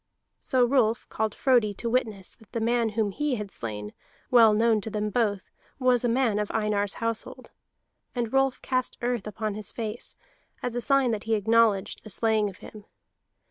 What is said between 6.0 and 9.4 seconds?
a man of Einar's household. And Rolf cast earth